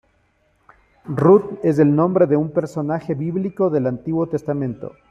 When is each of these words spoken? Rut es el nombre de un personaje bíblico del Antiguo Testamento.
Rut 1.07 1.59
es 1.63 1.77
el 1.77 1.95
nombre 1.95 2.25
de 2.25 2.35
un 2.35 2.49
personaje 2.49 3.13
bíblico 3.13 3.69
del 3.69 3.85
Antiguo 3.85 4.25
Testamento. 4.25 4.93